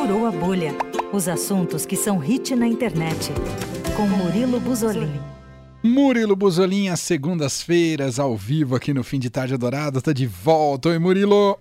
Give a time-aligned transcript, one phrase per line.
[0.00, 0.72] Furou a Bolha.
[1.12, 3.28] Os assuntos que são hit na internet.
[3.94, 5.20] Com Murilo Buzolin.
[5.84, 10.00] Murilo Buzolin, às segundas-feiras, ao vivo aqui no Fim de Tarde Adorado.
[10.00, 10.88] Tá de volta.
[10.88, 11.58] Oi, Murilo.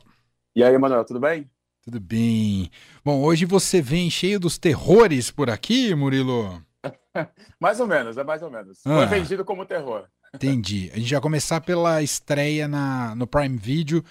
[0.55, 1.49] E aí, Manuel, tudo bem?
[1.83, 2.71] Tudo bem.
[3.04, 6.63] Bom, hoje você vem cheio dos terrores por aqui, Murilo?
[7.60, 8.79] mais ou menos, é mais ou menos.
[8.85, 10.06] Ah, Foi vendido como terror.
[10.33, 10.90] Entendi.
[10.94, 14.01] A gente vai começar pela estreia na, no Prime Video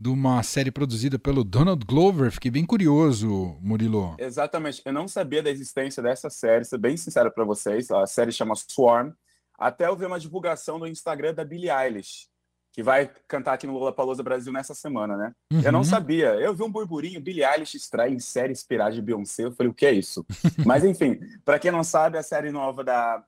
[0.00, 2.30] de uma série produzida pelo Donald Glover.
[2.30, 4.14] Fiquei bem curioso, Murilo.
[4.18, 4.80] Exatamente.
[4.84, 7.90] Eu não sabia da existência dessa série, ser bem sincero para vocês.
[7.90, 9.10] A série chama Swarm.
[9.58, 12.28] Até eu vi uma divulgação no Instagram da Billie Eilish,
[12.72, 15.32] que vai cantar aqui no Lollapalooza Brasil nessa semana, né?
[15.52, 15.62] Uhum.
[15.62, 16.28] Eu não sabia.
[16.36, 19.46] Eu vi um burburinho, Billie Eilish extrai em série inspirada de Beyoncé.
[19.46, 20.24] Eu falei, o que é isso?
[20.64, 23.24] Mas enfim, para quem não sabe, a série nova da,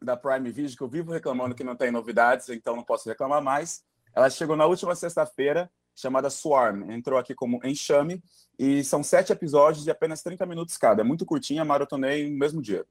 [0.00, 3.42] da Prime Video, que eu vivo reclamando que não tem novidades, então não posso reclamar
[3.42, 3.82] mais.
[4.14, 6.90] Ela chegou na última sexta-feira chamada Swarm.
[6.90, 8.22] Entrou aqui como Enxame
[8.58, 11.02] e são sete episódios de apenas 30 minutos cada.
[11.02, 12.84] É muito curtinha, maratonei no mesmo dia.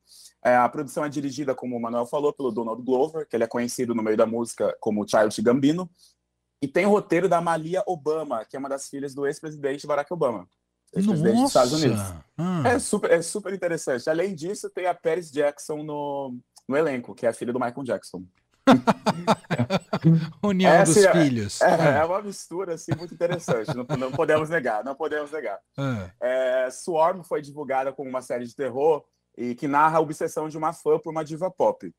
[0.43, 3.47] É, a produção é dirigida, como o Manuel falou, pelo Donald Glover, que ele é
[3.47, 5.89] conhecido no meio da música como Child Gambino.
[6.61, 10.11] E tem o roteiro da Malia Obama, que é uma das filhas do ex-presidente Barack
[10.13, 10.47] Obama.
[10.93, 12.01] Ex-presidente dos Estados Unidos.
[12.37, 12.65] Hum.
[12.65, 14.09] É, super, é super interessante.
[14.09, 17.83] Além disso, tem a Paris Jackson no, no elenco, que é a filha do Michael
[17.83, 18.23] Jackson.
[20.43, 21.61] União é, dos assim, filhos.
[21.61, 25.59] É, é, é, uma mistura assim, muito interessante, não, não, podemos negar, não podemos negar.
[25.77, 26.65] É.
[26.65, 26.71] é.
[26.71, 29.03] Swarm foi divulgada como uma série de terror
[29.37, 31.93] e que narra a obsessão de uma fã por uma diva pop.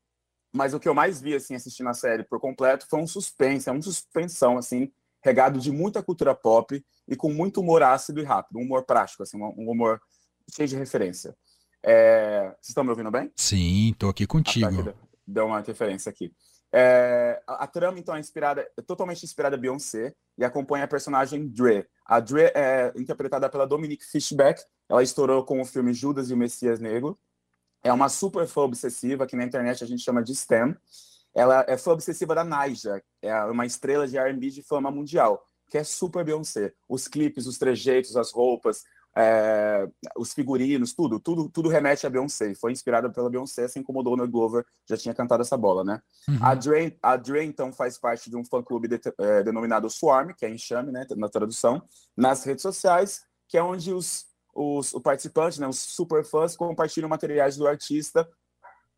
[0.51, 3.67] Mas o que eu mais vi assim assistindo a série por completo foi um suspense,
[3.67, 4.91] é uma suspensão assim,
[5.23, 9.23] regado de muita cultura pop e com muito humor ácido e rápido, um humor prático,
[9.23, 9.99] assim, um humor
[10.53, 11.35] cheio de referência.
[11.83, 12.43] É...
[12.43, 13.31] Vocês estão me ouvindo bem?
[13.35, 14.81] Sim, estou aqui contigo.
[14.81, 14.95] Ah, tá,
[15.27, 16.31] deu uma interferência aqui.
[16.75, 21.47] É, a, trama, então, é inspirada, é totalmente inspirada em Beyoncé e acompanha a personagem
[21.47, 21.87] Dre.
[22.03, 24.59] A Dre é interpretada pela Dominique Fishback.
[24.89, 27.17] Ela estourou com o filme Judas e o Messias Negro.
[27.83, 30.75] É uma super fã obsessiva, que na internet a gente chama de Stem.
[31.35, 35.77] Ela é fã obsessiva da Naija, é uma estrela de R&B de fama mundial, que
[35.77, 36.73] é super Beyoncé.
[36.87, 38.83] Os clipes, os trejeitos, as roupas,
[39.15, 39.87] é,
[40.17, 42.55] os figurinos, tudo, tudo, tudo remete a Beyoncé.
[42.55, 46.01] Foi inspirada pela Beyoncé, assim como o Donald Glover já tinha cantado essa bola, né?
[46.27, 46.37] Uhum.
[46.41, 50.45] A, Dre, a Dre, então, faz parte de um fã-clube de, é, denominado Swarm, que
[50.45, 51.83] é enxame, né, na tradução,
[52.17, 57.09] nas redes sociais, que é onde os, os, os participantes, né, os super fãs, compartilham
[57.09, 58.27] materiais do artista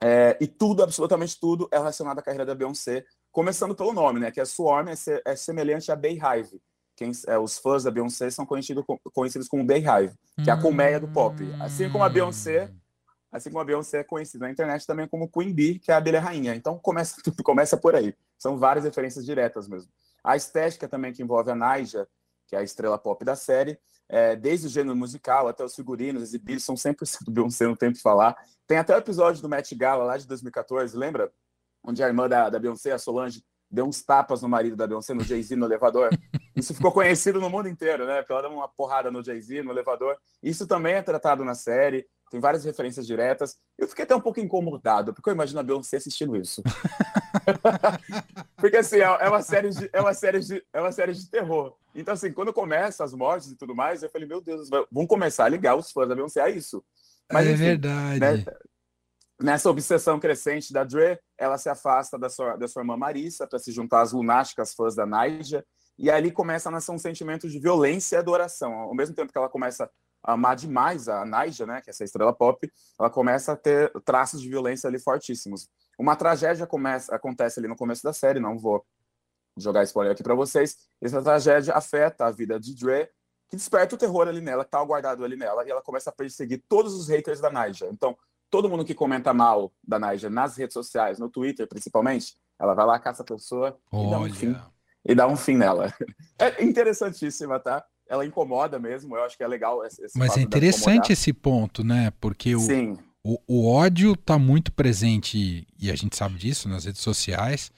[0.01, 4.31] é, e tudo, absolutamente tudo, é relacionado à carreira da Beyoncé, começando pelo nome, né,
[4.31, 6.61] que é Swarm, é, é semelhante a Beehive,
[6.95, 8.83] quem, é, os fãs da Beyoncé são conhecidos,
[9.13, 10.13] conhecidos como Beehive,
[10.43, 11.35] que é a colmeia do pop.
[11.59, 12.71] Assim como a Beyoncé,
[13.31, 15.97] assim como a Beyoncé é conhecida na internet também como Queen Bee, que é a
[15.97, 16.55] abelha rainha.
[16.55, 18.15] Então começa tudo começa por aí.
[18.37, 19.91] São várias referências diretas mesmo.
[20.23, 22.07] A estética também que envolve a Naija,
[22.47, 23.77] que é a estrela pop da série,
[24.07, 26.95] é, desde o gênero musical até os figurinos exibidos, são 100%
[27.29, 28.35] Beyoncé, não tem que falar.
[28.67, 31.31] Tem até o episódio do Met Gala lá de 2014, lembra?
[31.83, 35.13] Onde a irmã da, da Beyoncé, a Solange, deu uns tapas no marido da Beyoncé,
[35.13, 36.09] no Jay-Z, no elevador.
[36.55, 38.21] Isso ficou conhecido no mundo inteiro, né?
[38.21, 40.17] Porque ela deu uma porrada no Jay-Z, no elevador.
[40.41, 43.57] Isso também é tratado na série, tem várias referências diretas.
[43.77, 46.63] Eu fiquei até um pouco incomodado, porque eu imagino a Beyoncé assistindo isso.
[48.57, 51.29] porque, assim, é, é uma série de, é uma série de, é uma série de
[51.29, 51.75] terror.
[51.93, 55.45] Então, assim, quando começa as mortes e tudo mais, eu falei, meu Deus, vão começar
[55.45, 56.83] a ligar os fãs da Beyoncé a isso.
[57.31, 58.19] Mas, é enfim, verdade.
[58.19, 58.45] Né?
[59.41, 63.59] Nessa obsessão crescente da Dre, ela se afasta da sua, da sua irmã Marissa para
[63.59, 65.65] se juntar às lunáticas fãs da Naija,
[65.97, 68.73] e ali começa a nascer um sentimento de violência e adoração.
[68.73, 69.89] Ao mesmo tempo que ela começa
[70.23, 72.69] a amar demais a Naija, né, que é essa estrela pop,
[72.99, 75.67] ela começa a ter traços de violência ali fortíssimos.
[75.99, 78.85] Uma tragédia começa, acontece ali no começo da série, não vou
[79.57, 80.75] jogar spoiler aqui para vocês.
[81.01, 83.09] Essa tragédia afeta a vida de Dre,
[83.49, 86.13] que desperta o terror ali nela, que tá guardado ali nela, e ela começa a
[86.13, 87.87] perseguir todos os haters da Naija.
[87.87, 88.17] Então,
[88.55, 92.85] todo mundo que comenta mal da Naija nas redes sociais, no Twitter principalmente, ela vai
[92.85, 94.55] lá, caça a pessoa e dá, um fim,
[95.03, 95.93] e dá um fim nela.
[96.39, 97.83] É interessantíssima, tá?
[98.07, 102.13] Ela incomoda mesmo, eu acho que é legal esse Mas é interessante esse ponto, né?
[102.21, 102.61] Porque o.
[103.27, 107.71] O, o ódio tá muito presente, e a gente sabe disso nas redes sociais,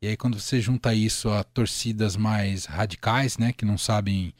[0.00, 4.32] e aí quando você junta isso a torcidas mais radicais, né, que não sabem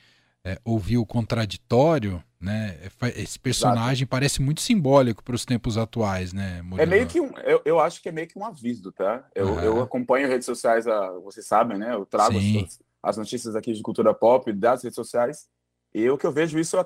[0.44, 2.78] é, ouvir o contraditório, né?
[3.16, 4.10] Esse personagem Exato.
[4.10, 6.60] parece muito simbólico para os tempos atuais, né?
[6.60, 6.82] Murilo?
[6.82, 9.26] É meio que um, eu, eu acho que é meio que um aviso, tá?
[9.34, 9.60] Eu, uhum.
[9.60, 11.94] eu acompanho redes sociais, a, vocês sabem, né?
[11.94, 15.46] Eu trago as, as, notícias aqui de cultura pop das redes sociais
[15.94, 16.76] e o que eu vejo isso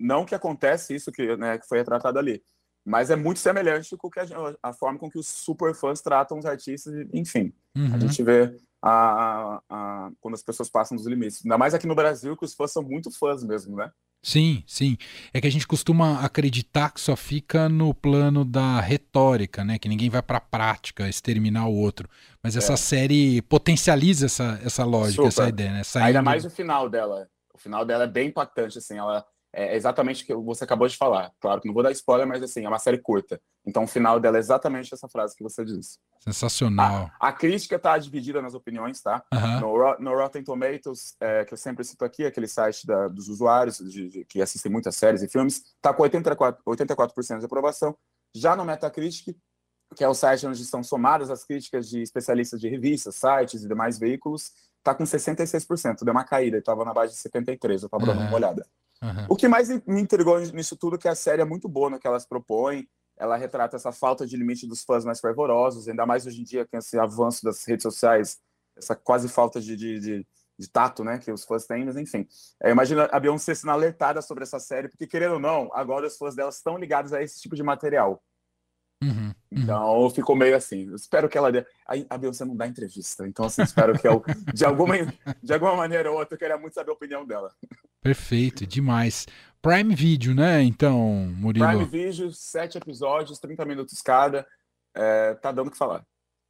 [0.00, 2.42] não que acontece isso que, né, que foi retratado ali,
[2.84, 4.26] mas é muito semelhante com que a,
[4.62, 7.52] a, forma com que os super fãs tratam os artistas, enfim.
[7.76, 7.94] Uhum.
[7.94, 8.56] A gente vê
[8.88, 11.44] a, a, quando as pessoas passam dos limites.
[11.44, 13.90] Ainda mais aqui no Brasil, que os fãs são muito fãs mesmo, né?
[14.22, 14.96] Sim, sim.
[15.32, 19.78] É que a gente costuma acreditar que só fica no plano da retórica, né?
[19.78, 22.08] Que ninguém vai para a prática exterminar o outro.
[22.42, 22.76] Mas essa é.
[22.76, 25.28] série potencializa essa, essa lógica, Super.
[25.28, 25.84] essa ideia, né?
[25.84, 26.06] Saindo...
[26.06, 27.28] Ainda mais o final dela.
[27.54, 28.98] O final dela é bem impactante, assim.
[28.98, 29.24] Ela
[29.56, 31.32] é exatamente o que você acabou de falar.
[31.40, 33.40] Claro que não vou dar spoiler, mas assim, é uma série curta.
[33.66, 35.98] Então o final dela é exatamente essa frase que você disse.
[36.20, 37.10] Sensacional.
[37.18, 39.24] A, a crítica está dividida nas opiniões, tá?
[39.32, 39.60] Uhum.
[39.60, 43.78] No, no, Rotten Tomatoes, é, que eu sempre cito aqui, aquele site da, dos usuários
[43.78, 47.96] de, de, que assistem muitas séries e filmes, está com 84%, 84 de aprovação.
[48.34, 49.34] Já no Metacritic,
[49.94, 53.68] que é o site onde estão somadas as críticas de especialistas de revistas, sites e
[53.68, 56.04] demais veículos, está com 66%.
[56.04, 58.66] Deu uma caída, estava na base de 73%, eu estava dando uma olhada.
[59.02, 59.26] Uhum.
[59.28, 61.98] O que mais me intrigou nisso tudo é que a série é muito boa no
[61.98, 62.88] que elas propõem.
[63.18, 66.66] Ela retrata essa falta de limite dos fãs mais fervorosos, ainda mais hoje em dia
[66.66, 68.38] com esse avanço das redes sociais,
[68.76, 70.26] essa quase falta de, de, de,
[70.58, 72.26] de tato né, que os fãs têm, mas enfim.
[72.62, 76.16] É, imagina a Beyoncé sendo alertada sobre essa série, porque querendo ou não, agora os
[76.18, 78.22] fãs dela estão ligados a esse tipo de material.
[79.02, 79.34] Uhum, uhum.
[79.50, 80.92] Então ficou meio assim.
[80.94, 81.66] Espero que ela dê.
[82.08, 84.22] A Beyoncé não dá entrevista, então assim, espero que eu,
[84.54, 84.94] de alguma
[85.42, 87.52] de alguma maneira ou outra eu queria muito saber a opinião dela.
[88.06, 89.26] Perfeito, demais.
[89.60, 90.62] Prime Video, né?
[90.62, 90.98] Então,
[91.36, 91.66] Murilo.
[91.66, 94.46] Prime Video, sete episódios, 30 minutos cada.
[94.94, 96.04] É, tá dando o que falar.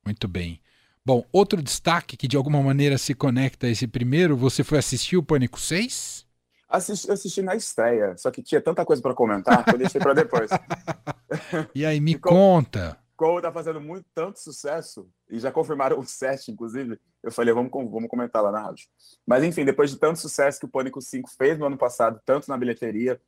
[0.05, 0.61] Muito bem.
[1.03, 5.17] Bom, outro destaque que de alguma maneira se conecta a esse primeiro, você foi assistir
[5.17, 6.27] o Pânico 6?
[6.69, 10.13] Assisti, assisti na estreia, só que tinha tanta coisa para comentar que eu deixei para
[10.15, 10.51] depois.
[11.75, 12.99] e aí, me como, conta.
[13.17, 17.71] Como tá fazendo muito tanto sucesso, e já confirmaram o set, inclusive, eu falei, vamos,
[17.71, 18.87] vamos comentar lá na rádio.
[19.27, 22.49] Mas enfim, depois de tanto sucesso que o Pânico 5 fez no ano passado, tanto
[22.49, 23.21] na bilheteria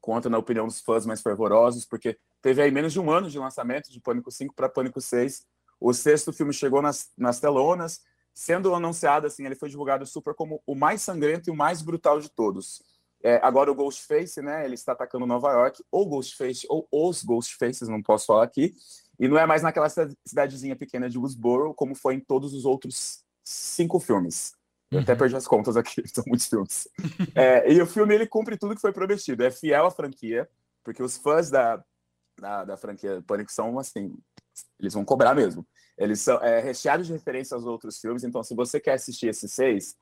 [0.00, 3.38] quanto na opinião dos fãs mais fervorosos, porque teve aí menos de um ano de
[3.38, 5.46] lançamento de Pânico 5 para Pânico 6.
[5.80, 8.00] O sexto filme chegou nas, nas telonas,
[8.34, 12.20] sendo anunciado assim, ele foi divulgado super como o mais sangrento e o mais brutal
[12.20, 12.82] de todos.
[13.22, 14.64] É, agora o Ghostface, né?
[14.64, 18.74] Ele está atacando Nova York, ou Ghostface, ou os Ghostfaces, não posso falar aqui.
[19.18, 23.24] E não é mais naquela cidadezinha pequena de Woodsboro, como foi em todos os outros
[23.44, 24.54] cinco filmes.
[24.90, 25.02] Eu uhum.
[25.02, 26.88] até perdi as contas aqui, são muitos filmes.
[27.34, 30.48] É, e o filme ele cumpre tudo que foi prometido, é fiel à franquia,
[30.84, 31.82] porque os fãs da,
[32.38, 34.14] da, da franquia Pânico são assim,
[34.78, 35.66] eles vão cobrar mesmo.
[35.96, 39.52] Eles são é, recheados de referências aos outros filmes, então se você quer assistir esses
[39.52, 39.96] seis,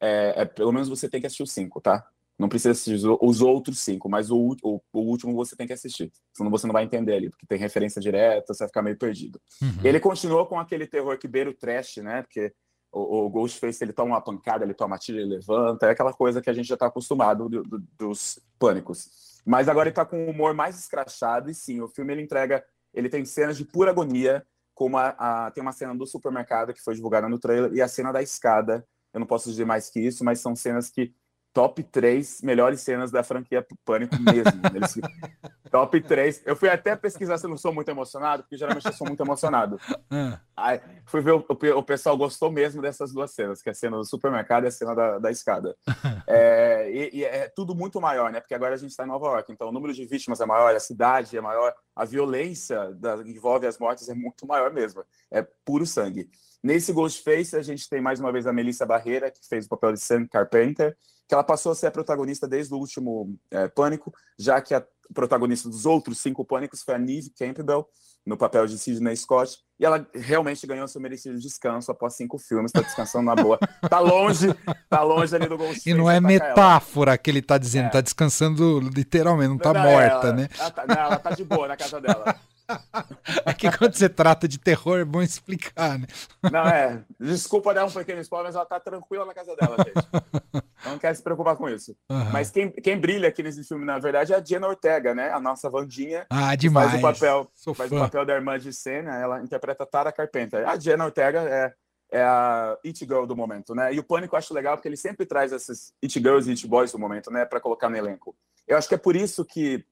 [0.00, 2.06] é, é, pelo menos você tem que assistir os cinco, tá?
[2.40, 6.10] Não precisa assistir os outros cinco, mas o, o, o, último você tem que assistir.
[6.34, 9.38] Senão você não vai entender ali, porque tem referência direta, você vai ficar meio perdido.
[9.60, 9.84] Uhum.
[9.84, 12.22] Ele continuou com aquele terror que beira o trash, né?
[12.22, 12.50] Porque
[12.90, 16.40] o, o Ghostface ele toma uma pancada, ele toma tira, ele levanta, é aquela coisa
[16.40, 19.42] que a gente já está acostumado do, do, dos pânicos.
[19.44, 22.64] Mas agora ele está com um humor mais escrachado, e sim, o filme ele entrega,
[22.94, 26.80] ele tem cenas de pura agonia, como a, a, tem uma cena do supermercado que
[26.80, 28.82] foi divulgada no trailer, e a cena da escada.
[29.12, 31.12] Eu não posso dizer mais que isso, mas são cenas que
[31.52, 34.60] top 3 melhores cenas da franquia Pânico mesmo.
[34.74, 34.94] Eles,
[35.70, 36.42] top 3.
[36.44, 39.22] Eu fui até pesquisar se eu não sou muito emocionado, porque geralmente eu sou muito
[39.22, 39.78] emocionado.
[40.12, 40.40] Ah.
[40.56, 43.96] Aí, fui ver, o, o, pessoal gostou mesmo dessas duas cenas, que é a cena
[43.96, 45.76] do supermercado e a cena da, da escada.
[46.26, 48.40] É, e, e, é tudo muito maior, né?
[48.40, 50.74] Porque agora a gente está em Nova York, então o número de vítimas é maior,
[50.74, 55.02] a cidade é maior, a violência da, que envolve as mortes é muito maior mesmo.
[55.30, 56.28] É puro sangue.
[56.62, 59.94] Nesse Ghostface, a gente tem mais uma vez a Melissa Barreira, que fez o papel
[59.94, 60.96] de Sam Carpenter,
[61.26, 64.84] que ela passou a ser a protagonista desde o último é, Pânico, já que a
[65.14, 67.88] protagonista dos outros cinco Pânicos foi a Neve Campbell,
[68.26, 72.70] no papel de Sidney Scott, e ela realmente ganhou seu merecido descanso após cinco filmes,
[72.70, 73.58] está descansando na boa.
[73.88, 74.48] Tá longe,
[74.90, 75.88] tá longe ali do Ghostface.
[75.88, 77.18] E não é metáfora ela.
[77.18, 77.90] que ele tá dizendo, é.
[77.90, 80.48] tá descansando literalmente, não tá não, morta, ela, né?
[80.58, 82.36] Ela tá, não, ela tá de boa na casa dela.
[83.46, 86.06] É que quando você trata de terror é bom explicar, né?
[86.50, 87.02] Não, é.
[87.18, 90.64] Desculpa dar um pequeno spoiler, mas ela tá tranquila na casa dela, gente.
[90.84, 91.96] Não quer se preocupar com isso.
[92.10, 92.30] Uhum.
[92.32, 95.30] Mas quem, quem brilha aqui nesse filme, na verdade, é a Jenna Ortega, né?
[95.30, 96.26] A nossa Vandinha.
[96.30, 96.90] Ah, demais.
[96.90, 100.66] Faz o papel, faz o papel da irmã de cena, ela interpreta Tara Carpenter.
[100.68, 101.74] A Jenna Ortega é,
[102.10, 103.92] é a It Girl do momento, né?
[103.92, 106.66] E o Pânico eu acho legal porque ele sempre traz esses It Girls e It
[106.66, 107.44] Boys do momento, né?
[107.44, 108.34] Para colocar no elenco.
[108.66, 109.84] Eu acho que é por isso que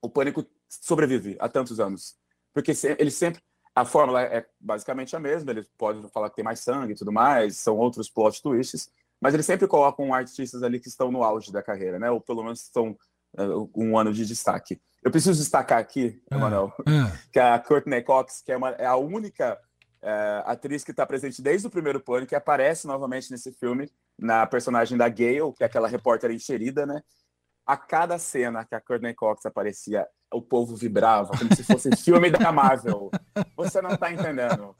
[0.00, 2.16] o Pânico sobrevive há tantos anos
[2.56, 3.42] porque ele sempre
[3.74, 7.12] a fórmula é basicamente a mesma, eles podem falar que tem mais sangue e tudo
[7.12, 8.88] mais, são outros plot twists,
[9.20, 12.10] mas eles sempre colocam artistas ali que estão no auge da carreira, né?
[12.10, 12.96] Ou pelo menos estão
[13.38, 14.80] uh, um ano de destaque.
[15.02, 17.18] Eu preciso destacar aqui, ah, Emanuel, uh.
[17.30, 19.60] que a Courtney Cox, que é, uma, é a única
[20.02, 24.46] uh, atriz que está presente desde o primeiro plano, que aparece novamente nesse filme, na
[24.46, 27.02] personagem da Gale, que é aquela repórter enxerida, né?
[27.66, 32.30] A cada cena que a Courtney Cox aparecia, o povo vibrava, como se fosse filme
[32.30, 33.10] da Marvel.
[33.56, 34.74] Você não está entendendo.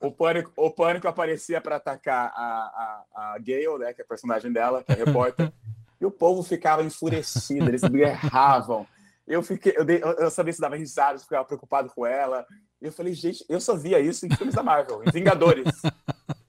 [0.00, 4.08] o, pânico, o Pânico aparecia para atacar a, a, a Gale, né, que é a
[4.08, 5.52] personagem dela, que é a repórter,
[6.00, 8.86] e o povo ficava enfurecido, eles berravam.
[9.26, 12.44] Eu fiquei, eu, dei, eu sabia se dava risada, eu ficava preocupado com ela.
[12.82, 15.66] E eu falei, gente, eu só via isso em filmes da Marvel, em Vingadores.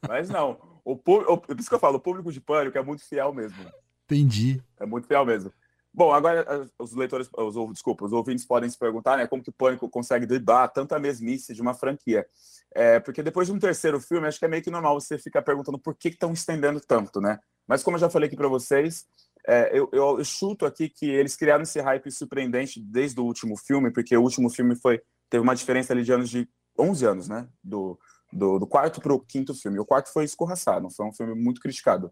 [0.07, 3.07] Mas não, o, o, por isso que eu falo, o público de Pânico é muito
[3.07, 3.57] fiel mesmo.
[4.05, 4.61] Entendi.
[4.79, 5.53] É muito fiel mesmo.
[5.93, 9.53] Bom, agora os leitores, os, desculpa, os ouvintes podem se perguntar, né, como que o
[9.53, 12.25] Pânico consegue driblar tanta mesmice de uma franquia.
[12.73, 15.41] É, porque depois de um terceiro filme, acho que é meio que normal você ficar
[15.41, 17.39] perguntando por que estão estendendo tanto, né?
[17.67, 19.05] Mas como eu já falei aqui para vocês,
[19.45, 23.57] é, eu, eu, eu, chuto aqui que eles criaram esse hype surpreendente desde o último
[23.57, 27.27] filme, porque o último filme foi teve uma diferença ali de anos de 11 anos,
[27.27, 27.47] né?
[27.61, 27.99] Do,
[28.31, 29.79] do, do quarto para o quinto filme.
[29.79, 32.11] O quarto foi escorraçado, foi um filme muito criticado.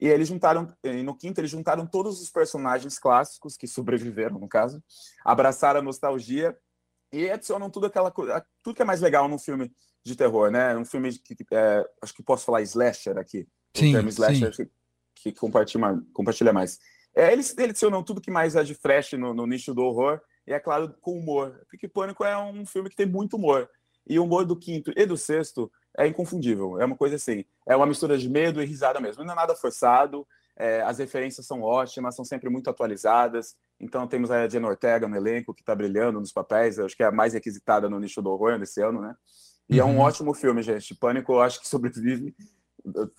[0.00, 0.66] E eles juntaram,
[1.04, 4.82] no quinto, eles juntaram todos os personagens clássicos que sobreviveram, no caso,
[5.22, 6.56] abraçaram a nostalgia
[7.12, 8.10] e adicionam tudo aquela
[8.62, 9.70] tudo que é mais legal num filme
[10.02, 10.76] de terror, né?
[10.76, 13.46] Um filme que é, acho que posso falar slasher aqui.
[13.76, 14.64] Sim, o termo slasher sim.
[15.14, 16.78] que, que compartilha, compartilha mais.
[17.14, 20.52] É, eles, adicionam tudo que mais é de fresh no, no, nicho do horror, e
[20.52, 21.60] é claro, com humor.
[21.68, 23.68] Porque Pânico é um filme que tem muito humor.
[24.06, 26.80] E o humor do quinto e do sexto é inconfundível.
[26.80, 29.24] É uma coisa assim, é uma mistura de medo e risada mesmo.
[29.24, 33.56] Não é nada forçado, é, as referências são ótimas, são sempre muito atualizadas.
[33.80, 37.06] Então temos a Jenna Ortega no elenco, que está brilhando nos papéis, acho que é
[37.06, 39.14] a mais requisitada no nicho do horror nesse ano, né?
[39.68, 39.88] E uhum.
[39.88, 40.02] é um uhum.
[40.02, 40.94] ótimo filme, gente.
[40.94, 42.34] Pânico, eu acho que sobrevive.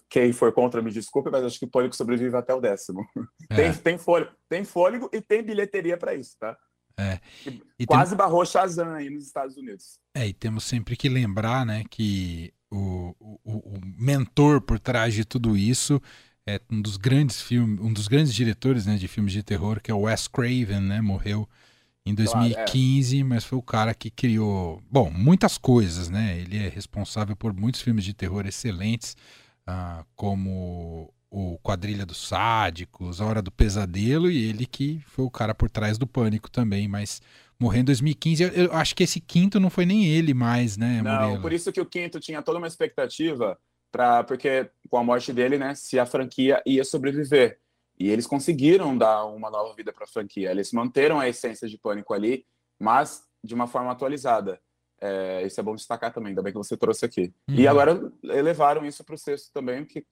[0.09, 3.05] Quem for contra, me desculpe, mas acho que Pânico sobrevive até o décimo.
[3.49, 3.55] É.
[3.55, 6.55] Tem, tem, fôlego, tem fôlego e tem bilheteria para isso, tá?
[6.97, 7.19] É.
[7.79, 8.17] E Quase tem...
[8.17, 9.99] barrou Shazam aí nos Estados Unidos.
[10.13, 12.53] É, e temos sempre que lembrar, né, que
[13.43, 16.01] o, o, mentor por trás de tudo isso
[16.45, 19.91] é um dos grandes filmes, um dos grandes diretores, né, de filmes de terror, que
[19.91, 21.47] é o Wes Craven, né, morreu
[22.05, 23.35] em 2015, claro, é.
[23.35, 26.39] mas foi o cara que criou, bom, muitas coisas, né?
[26.39, 29.15] Ele é responsável por muitos filmes de terror excelentes,
[29.69, 35.29] uh, como o Quadrilha dos Sádicos, A Hora do Pesadelo, e ele que foi o
[35.29, 37.21] cara por trás do Pânico também, mas
[37.61, 38.43] morreu em 2015.
[38.43, 41.71] Eu, eu acho que esse quinto não foi nem ele mais, né, Não, por isso
[41.71, 43.57] que o quinto tinha toda uma expectativa,
[43.91, 47.59] pra, porque com a morte dele, né, se a franquia ia sobreviver.
[47.99, 50.49] E eles conseguiram dar uma nova vida para a franquia.
[50.49, 52.45] Eles manteram a essência de Pânico ali,
[52.79, 54.59] mas de uma forma atualizada.
[54.99, 57.31] É, isso é bom destacar também, ainda bem que você trouxe aqui.
[57.47, 57.55] Uhum.
[57.55, 60.03] E agora elevaram isso para o sexto também, que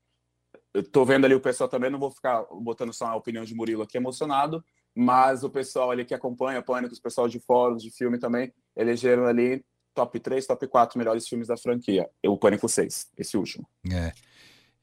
[0.73, 3.55] eu tô vendo ali o pessoal também, não vou ficar botando só a opinião de
[3.55, 4.63] Murilo aqui emocionado,
[4.99, 9.25] mas o pessoal ali que acompanha Pânico, o pessoal de fóruns de filme também, elegeram
[9.25, 9.63] ali
[9.95, 12.09] top 3, top 4 melhores filmes da franquia.
[12.27, 13.65] O Pânico 6, esse último.
[13.89, 14.11] É.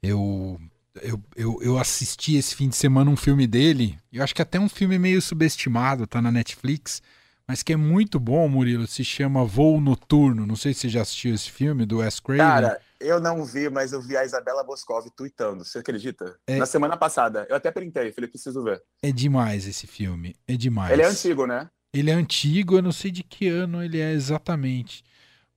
[0.02, 0.58] Eu,
[1.02, 4.58] eu, eu, eu assisti esse fim de semana um filme dele, eu acho que até
[4.58, 7.02] um filme meio subestimado, tá na Netflix,
[7.46, 10.46] mas que é muito bom, Murilo, se chama Voo Noturno.
[10.46, 12.38] Não sei se você já assistiu esse filme do Wes Craven.
[12.46, 16.38] Cara, eu não vi, mas eu vi a Isabela Boscov tweetando, você acredita?
[16.46, 16.56] É...
[16.56, 17.46] Na semana passada.
[17.48, 18.82] Eu até printei, falei, preciso ver.
[19.02, 20.92] É demais esse filme, é demais.
[20.92, 21.68] Ele é antigo, né?
[21.94, 25.02] Ele é antigo, eu não sei de que ano ele é exatamente.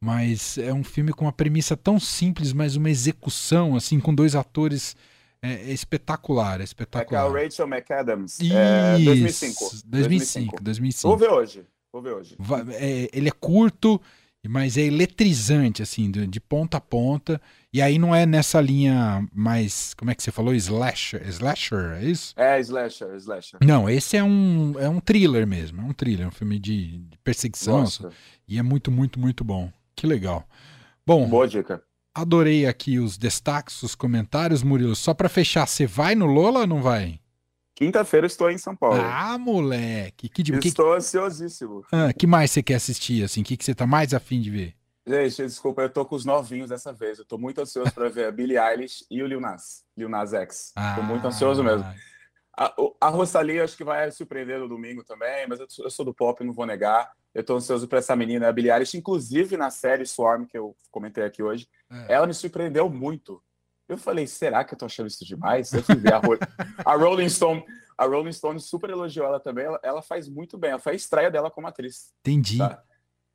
[0.01, 4.33] Mas é um filme com uma premissa tão simples, mas uma execução, assim, com dois
[4.33, 4.95] atores
[5.41, 7.25] é, é espetacular, é espetacular.
[7.25, 8.39] É com a Rachel McAdams.
[8.39, 9.69] Isso, é, 2005.
[9.85, 10.63] 2005.
[10.63, 11.07] 2005.
[11.07, 11.65] Vou ver hoje.
[11.91, 12.37] Vou ver hoje.
[12.73, 13.99] É, ele é curto,
[14.47, 17.41] mas é eletrizante, assim, de, de, ponta a ponta.
[17.73, 20.53] E aí não é nessa linha mais, como é que você falou?
[20.53, 22.33] Slasher, slasher é isso?
[22.37, 23.59] É, slasher, slasher.
[23.61, 27.17] Não, esse é um, é um thriller mesmo, é um thriller, um filme de, de
[27.23, 27.81] perseguição.
[27.81, 28.09] Nossa.
[28.47, 29.71] E é muito, muito, muito bom.
[29.95, 30.47] Que legal.
[31.05, 31.83] Bom, boa dica.
[32.15, 34.95] Adorei aqui os destaques, os comentários, Murilo.
[34.95, 37.19] Só para fechar, você vai no Lola ou não vai?
[37.79, 38.99] Quinta-feira estou em São Paulo.
[39.01, 40.27] Ah, moleque.
[40.27, 41.85] Que, que, estou ansiosíssimo.
[41.89, 43.39] Ah, que mais você quer assistir, assim?
[43.39, 44.75] O que, que você tá mais afim de ver?
[45.07, 47.19] Gente, desculpa, eu tô com os novinhos dessa vez.
[47.19, 50.33] Eu tô muito ansioso para ver a Billie Eilish e o Lil Nas, Lil Nas
[50.33, 50.73] X.
[50.75, 51.85] Ah, tô muito ansioso mesmo.
[52.57, 56.13] A, a Rosalie acho que vai surpreender no domingo também, mas eu, eu sou do
[56.13, 57.09] pop, não vou negar.
[57.33, 60.75] Eu tô ansioso para essa menina, a Billie Eilish, inclusive na série Swarm, que eu
[60.91, 61.65] comentei aqui hoje.
[61.89, 62.15] É.
[62.15, 63.41] Ela me surpreendeu muito.
[63.89, 65.73] Eu falei, será que eu tô achando isso demais?
[65.73, 66.21] Eu fui ver a,
[66.85, 67.65] a Rolling Stone.
[67.97, 69.65] A Rolling Stone super elogiou ela também.
[69.65, 70.69] Ela, ela faz muito bem.
[70.69, 72.13] Ela foi a estreia dela como atriz.
[72.19, 72.59] Entendi.
[72.59, 72.83] Tá?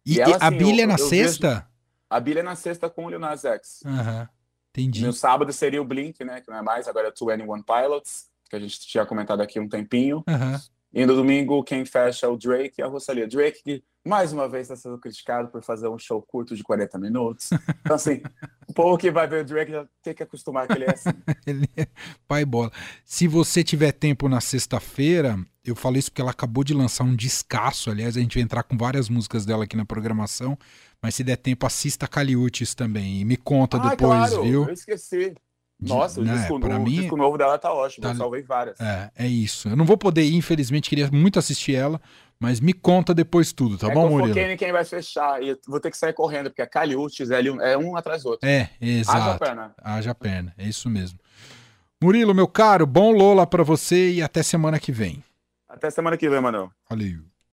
[0.07, 1.49] E, e ela, assim, a Billy é na sexta?
[1.49, 1.67] Vejo...
[2.09, 3.81] A Billy é na sexta com o Lil Nas X.
[3.85, 4.29] Uhum.
[4.71, 5.05] Entendi.
[5.05, 6.41] No sábado seria o Blink, né?
[6.41, 9.69] Que não é mais, agora é 21 Pilots, que a gente tinha comentado aqui um
[9.69, 10.23] tempinho.
[10.29, 10.61] Uhum.
[10.95, 13.27] E no domingo, quem fecha é o Drake e a Rosalia.
[13.27, 16.97] Drake, que mais uma vez está sendo criticado por fazer um show curto de 40
[16.99, 17.51] minutos.
[17.81, 18.23] Então, assim,
[18.69, 21.11] o povo que vai ver o Drake já tem que acostumar que ele é assim.
[21.45, 21.89] ele é
[22.29, 22.71] pai bola.
[23.05, 27.17] Se você tiver tempo na sexta-feira, eu falo isso porque ela acabou de lançar um
[27.17, 27.91] descasso.
[27.91, 30.57] Aliás, a gente vai entrar com várias músicas dela aqui na programação.
[31.03, 33.21] Mas se der tempo, assista Caliutes também.
[33.21, 34.65] E me conta ah, depois, claro, viu?
[34.65, 35.35] Eu esqueci.
[35.89, 38.81] Nossa, o, né, disco, o mim, disco novo dela tá ótimo, tá- eu salvei várias.
[38.81, 39.69] É, é isso.
[39.69, 42.01] Eu não vou poder ir, infelizmente, queria muito assistir ela,
[42.39, 44.39] mas me conta depois tudo, tá é bom, Murilo?
[44.39, 47.41] em quem vai fechar e eu vou ter que sair correndo, porque a Caliutes é,
[47.41, 48.49] é um atrás do outro.
[48.49, 49.39] É, Haja exato.
[49.39, 49.75] perna.
[49.83, 51.19] Haja perna, é isso mesmo.
[52.03, 55.23] Murilo, meu caro, bom Lola pra você e até semana que vem.
[55.69, 56.71] Até semana que vem, mano.
[56.89, 57.23] Valeu.